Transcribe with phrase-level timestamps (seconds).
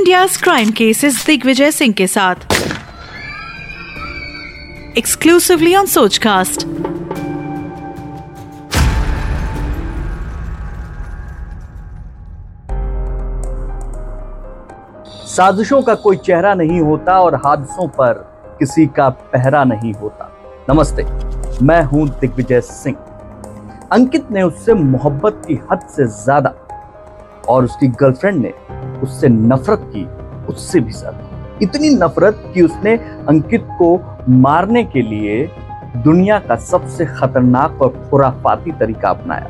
[0.00, 2.34] India's crime cases Digvijay Singh के साथ
[4.98, 6.64] exclusively on Sochcast
[15.26, 18.24] साजिशों का कोई चेहरा नहीं होता और हादसों पर
[18.58, 20.32] किसी का पहरा नहीं होता।
[20.70, 21.04] नमस्ते,
[21.64, 22.96] मैं हूँ दिग्विजय सिंह।
[23.92, 26.54] अंकित ने उससे मोहब्बत की हद से ज़्यादा
[27.48, 28.52] और उसकी गर्लफ्रेंड ने
[29.02, 30.04] उससे नफरत की,
[30.48, 32.94] उससे भी ज़्यादा। इतनी नफरत कि उसने
[33.28, 33.98] अंकित को
[34.30, 35.46] मारने के लिए
[35.96, 39.48] दुनिया का सबसे खतरनाक और खुराफाती तरीका अपनाया।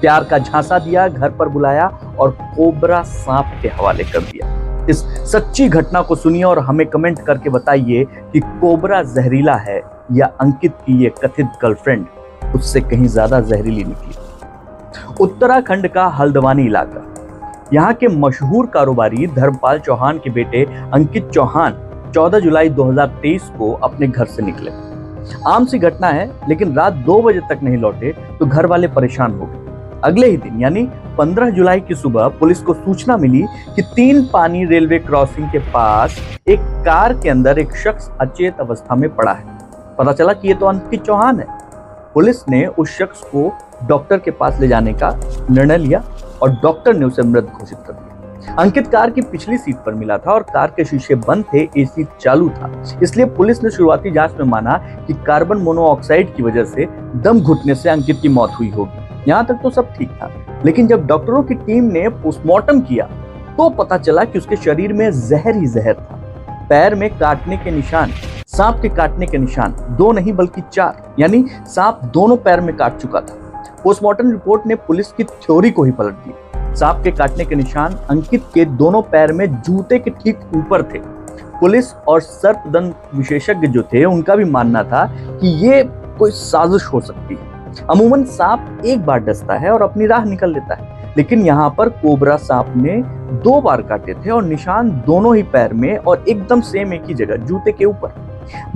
[0.00, 1.86] प्यार का झांसा दिया, घर पर बुलाया
[2.18, 7.18] और कोबरा सांप के हवाले कर दिया। इस सच्ची घटना को सुनिए और हमें कमेंट
[7.26, 9.80] करके बताइए कि कोबरा जहरीला है
[10.12, 12.06] या अंकित की ये कथित गर्लफ्रेंड
[12.54, 14.14] उससे कहीं ज़्यादा जहरीली निकली।
[15.20, 17.04] उत्तराखंड का हल्द्वानी इलाका।
[17.72, 21.74] यहाँ के मशहूर कारोबारी धर्मपाल चौहान के बेटे अंकित चौहान
[22.16, 24.70] 14 जुलाई 2023 को अपने घर से निकले।
[25.48, 29.34] आम सी घटना है, लेकिन रात दो बजे तक नहीं लौटे तो घर वाले परेशान
[29.34, 30.86] हो गए। अगले ही दिन, यानी
[31.18, 33.44] 15 जुलाई की सुबह, पुलिस को सूचना मिली
[33.76, 38.94] कि तीन पानी रेलवे क्रॉसिंग के पास एक कार के अंदर एक शख्स अचेत अवस्था
[38.94, 39.58] में पड़ा है।
[39.98, 41.46] पता चला कि ये तो अंकित चौहान है।
[42.14, 43.52] पुलिस ने उस शख्स को
[43.88, 45.10] डॉक्टर के पास ले जाने का
[45.50, 46.02] निर्णय लिया।
[46.42, 50.16] और डॉक्टर ने उसे मृत घोषित कर दिया। अंकित कार की पिछली सीट पर मिला
[50.18, 52.70] था और कार के शीशे बंद थे एसी चालू था।
[53.02, 57.74] इसलिए पुलिस ने शुरुआती जाँच में माना कि कार्बन मोनोऑक्साइड की वजह से दम घुटने
[57.74, 60.30] से अंकित की मौत हुई होगी। यहाँ तक तो सब ठीक था,
[60.64, 63.08] लेकिन जब डॉक्टरों की टीम ने पोस्टमार्टम किया
[63.50, 66.16] तो पता चला कि उसके शरीर में जहर ही जहर था।
[66.68, 68.10] पैर में काटने के निशान,
[68.48, 72.96] सांप के काटने के निशान, दो नहीं बल्कि चार, यानी सांप दोनों पैर में काट
[72.98, 73.36] चुका था।
[73.84, 76.34] पोस्टमार्टम रिपोर्ट ने पुलिस की थ्योरी को ही पलट दी।
[76.76, 80.98] सांप के काटने के निशान अंकित के दोनों पैर में जूते के ठीक ऊपर थे।
[81.60, 85.82] पुलिस और सर्पदंत विशेषज्ञ जो थे, उनका भी मानना था कि ये
[86.18, 87.50] कोई साजिश हो सकती है।
[87.90, 91.88] अमूमन सांप एक बार डसता है और अपनी राह निकल लेता है। लेकिन यहाँ पर
[91.88, 93.02] कोबरा सांप ने
[93.36, 97.14] दो बार काटे थे और निशान दोनों ही पैर में और एकदम सेम एक ही
[97.14, 98.14] जगह, जूते के ऊपर।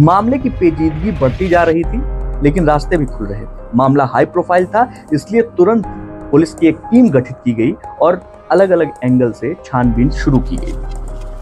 [0.00, 1.98] मामले की पेचीदगी बढ़ती जा रही थी।
[2.44, 3.44] लेकिन रास्ते भी खुल रहे।
[3.74, 5.86] मामला हाई प्रोफ़ाइल था, इसलिए तुरंत
[6.30, 7.72] पुलिस की एक टीम गठित की गई
[8.02, 8.20] और
[8.52, 10.74] अलग अलग एंगल से छानबीन शुरू की गई।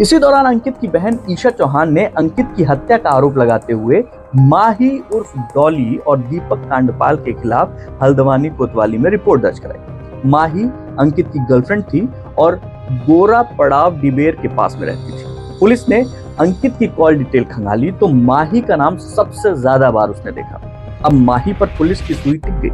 [0.00, 4.02] इसी दौरान अंकित की बहन ईशा चौहान ने अंकित की हत्या का आरोप लगाते हुए
[4.36, 10.64] माही उर्फ़ डॉली और दीपक कांडपाल के खिलाफ हल्द्वानी कोतवाली में रिपोर्ट दर्ज कराई। माही
[11.00, 12.60] अंकित की गर्लफ्रेंड थी और
[13.00, 16.02] गोरा पड़ाव डिबेर के पास में रहती थी। पुलिस ने
[16.40, 20.60] अंकित की कॉल डिटेल खंगाली तो माही का नाम सबसे ज़्यादा बार उसने देखा।
[21.04, 22.70] अब माही पर पुलिस की सुई टिक गई।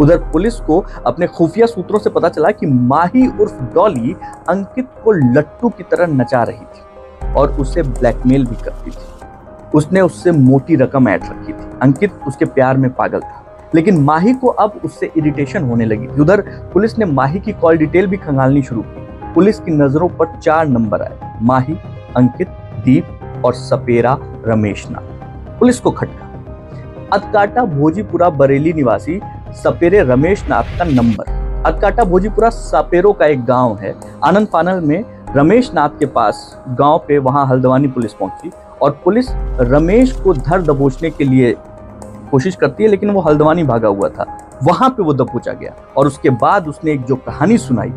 [0.00, 4.14] उधर पुलिस को अपने खुफिया सूत्रों से पता चला कि माही उर्फ़ डॉली
[4.48, 9.04] अंकित को लट्टू की तरह नचा रही थी और उसे ब्लैकमेल भी करती थी।
[9.74, 14.34] उसने उससे मोटी रकम ऐड रखी थी। अंकित उसके प्यार में पागल था, लेकिन माही
[14.34, 16.40] को अब उससे इरिटेशन होने लगी। उधर
[16.72, 20.66] पुलिस ने माही की कॉल डिटेल भी खंगालनी शुरू की। पुलिस की नज़रों पर चार
[20.68, 21.76] नंबर आए, माही,
[22.16, 22.48] अंकित,
[22.84, 24.16] दीप और सपेरा
[24.46, 26.25] रमेश नाथ पुलिस को खटका।
[27.16, 29.18] अतकाटा भोजीपुरा बरेली निवासी
[29.54, 33.94] सपेरे रमेश नाथ का नंबर। अतकाटा भोजीपुरा सपेरो का एक गाँव है।
[34.24, 35.04] आनंद पानल में
[35.36, 36.40] रमेश नाथ के पास
[36.78, 38.50] गाँव पे वहाँ हल्द्वानी पुलिस पहुँची
[38.82, 39.30] और पुलिस
[39.62, 41.54] रमेश को धर दबोचने के लिए
[42.30, 44.26] कोशिश करती है, लेकिन वो हल्द्वानी भागा हुआ था।
[44.64, 47.90] वहाँ पे वो दबोचा गया और उसके बाद उसने एक जो कहानी सुनाई,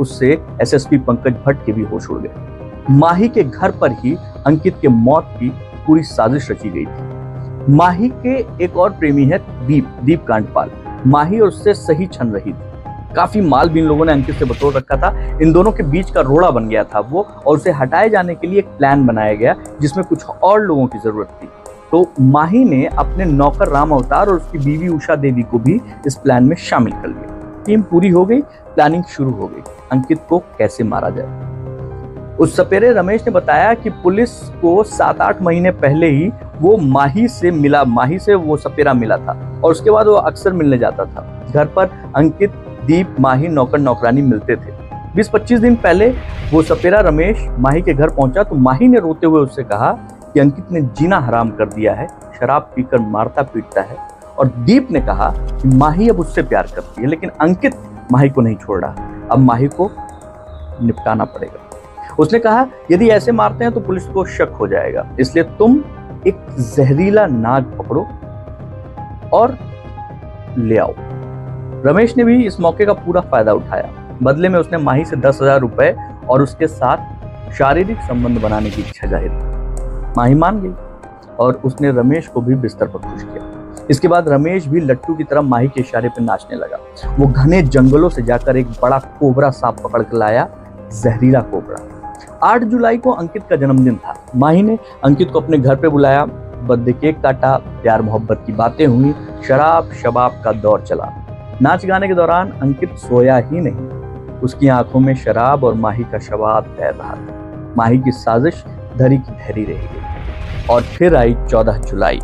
[0.00, 4.78] उससे एसएसपी पंकज भट्ट के भी होश उड़ गए। माही के घर पर ही अंकित
[4.82, 5.52] के मौत की
[5.86, 7.03] पूरी साजिश रची गई थी।
[7.70, 10.70] माही के एक और प्रेमी है दीप दीप कांडपाल।
[11.06, 12.56] माही और उससे सही छन रही थी।
[13.14, 16.10] काफ़ी माल भी इन लोगों ने अंकित से बतौर रखा था। इन दोनों के बीच
[16.10, 19.34] का रोड़ा बन गया था वो, और उसे हटाए जाने के लिए एक प्लान बनाया
[19.34, 21.48] गया, जिसमें कुछ और लोगों की ज़रूरत थी।
[21.92, 26.14] तो माही ने अपने नौकर राम अवतार और उसकी बीवी उषा देवी को भी इस
[26.14, 28.40] प्लान में शामिल कर लिया। टीम पूरी हो गई
[28.74, 29.62] प्लानिंग शुरू हो गई।
[29.92, 31.54] अंकित को कैसे मारा जाए?
[32.36, 37.26] उस सपेरे रमेश ने बताया कि पुलिस को सात आठ महीने पहले ही वो माही
[37.28, 41.04] से मिला, माही से वो सपेरा मिला था और उसके बाद वो अक्सर मिलने जाता
[41.04, 42.50] था। घर पर अंकित,
[42.84, 44.72] दीप, माही नौकर नौकरानी मिलते थे।
[45.14, 46.08] 20-25 दिन पहले
[46.52, 49.90] वो सपेरा रमेश माही के घर पहुँचा तो माही ने रोते हुए उससे कहा
[50.24, 52.06] कि अंकित ने जीना हराम कर दिया है,
[52.40, 53.96] शराब पीकर मारता पीटता है
[54.38, 57.76] और दीप ने कहा कि माही अब उससे प्यार करती है, लेकिन अंकित
[58.12, 59.90] माही को नहीं छोड़ रहा। अब माही को
[60.82, 61.60] निपटाना पड़ेगा।
[62.18, 65.78] उसने कहा, यदि ऐसे मारते हैं तो पुलिस को शक हो जाएगा, इसलिए तुम
[66.26, 68.02] एक जहरीला नाग पकड़ो
[69.32, 69.56] और
[70.58, 70.94] ले आओ।
[71.86, 75.38] रमेश ने भी इस मौके का पूरा फ़ायदा उठाया। बदले में उसने माही से दस
[75.42, 75.94] हज़ार रुपए
[76.28, 80.74] और उसके साथ शारीरिक संबंध बनाने की इच्छा ज़ाहिर की। माही मान गई
[81.40, 85.24] और उसने रमेश को भी बिस्तर पर खुश किया। इसके बाद रमेश भी लट्टू की
[85.24, 86.78] तरह माही के इशारे पर नाचने लगा।
[87.18, 90.48] वो घने जंगलों से जाकर एक बड़ा कोबरा सांप पकड़ कर लाया,
[90.92, 91.76] जहरीला कोबरा।
[92.42, 96.24] आठ जुलाई को अंकित का जन्मदिन था। माही ने अंकित को अपने घर पे बुलाया।
[96.62, 99.14] बर्थडे केक काटा, प्यार मोहब्बत की बातें हुई,
[99.48, 101.12] शराब, शबाब का दौर चला।
[101.62, 104.04] नाच गाने के दौरान अंकित सोया ही नहीं।
[104.40, 108.64] उसकी आँखों में शराब और माही का शबाब तैर रहा था। माही की साजिश
[108.98, 110.00] धरी की धरी रह गई।
[110.70, 112.20] और फिर आई चौदह जुलाई।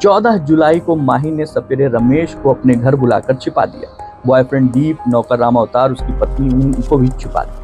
[0.00, 4.98] चौदह जुलाई को माही ने सपेरे रमेश को अपने घर बुलाकर छिपा दिया। बॉयफ्रेंड दीप,
[5.08, 7.63] नौकर राम अवतार, उसकी पत्नी उनको भी छिपा दिया।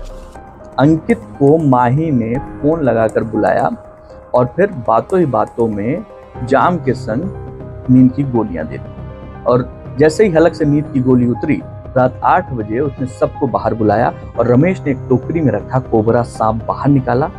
[0.80, 3.70] अंकित को माही ने फ़ोन लगाकर बुलाया
[4.34, 6.04] और फिर बातों ही बातों में
[6.44, 9.68] जाम के संग नींद की गोलियाँ दे दी। और
[9.98, 11.60] जैसे ही हलक से नींद की गोली उतरी,
[11.96, 16.22] रात आठ बजे उसने सबको बाहर बुलाया और रमेश ने एक टोकरी में रखा कोबरा
[16.22, 17.30] सांप बाहर निकाला।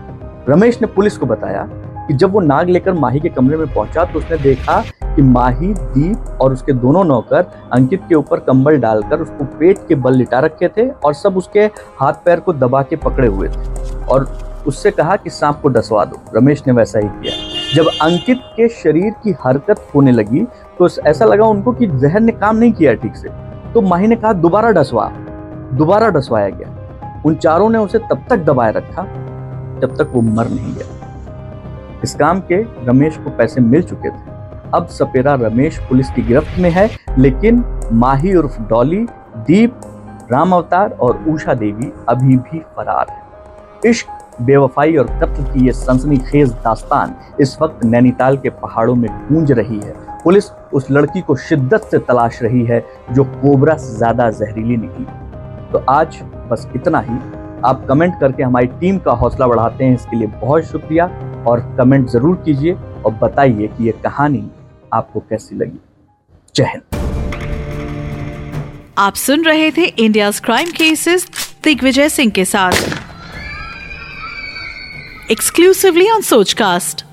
[0.49, 1.67] रमेश ने पुलिस को बताया
[2.11, 5.67] कि जब वो नाग लेकर माही के कमरे में पहुँचा तो उसने देखा कि माही,
[5.67, 10.39] दीप और उसके दोनों नौकर अंकित के ऊपर कंबल डालकर उसको पेट के बल लिटा
[10.39, 11.59] रखे थे और सब उसके
[11.99, 14.25] हाथ पैर को दबा के पकड़े हुए थे। और
[14.67, 17.33] उससे कहा कि सांप को डसवा दो। रमेश ने वैसा ही किया।
[17.75, 20.45] जब अंकित के शरीर की हरकत होने लगी
[20.79, 23.29] तो ऐसा लगा उनको कि जहर ने काम नहीं किया ठीक से।
[23.73, 25.11] तो माही ने कहा, दोबारा डसवा।
[25.73, 29.03] दोबारा डसवाया गया। उन चारों ने उसे तब तक दबाए रखा
[29.81, 31.00] जब तक वो मर नहीं गया।
[32.03, 34.39] इस काम के रमेश को पैसे मिल चुके थे।
[34.73, 37.63] अब सपेरा रमेश पुलिस की गिरफ्त में है, लेकिन
[37.93, 39.05] माही उर्फ़ डॉली,
[39.37, 39.81] दीप,
[40.31, 44.07] राम अवतार और उषा देवी अभी भी फरार है। इश्क,
[44.41, 49.79] बेवफाई और कत्ल की ये सनसनीखेज दास्तान इस वक्त नैनीताल के पहाड़ों में गूंज रही
[49.79, 49.93] है।
[50.23, 55.05] पुलिस उस लड़की को शिद्दत से तलाश रही है, जो कोबरा से ज़्यादा जहरीली निकली।
[55.71, 56.19] तो आज
[56.51, 57.17] बस इतना ही।
[57.65, 61.05] आप कमेंट करके हमारी टीम का हौसला बढ़ाते हैं, इसके लिए बहुत शुक्रिया।
[61.47, 64.49] और कमेंट ज़रूर कीजिए और बताइए कि ये कहानी
[64.93, 65.79] आपको कैसी लगी।
[66.55, 66.81] जय हिंद।
[68.97, 71.27] आप सुन रहे थे India crime cases
[71.63, 72.73] Digvijay Singh के साथ।
[75.31, 77.05] Exclusively on Sochcast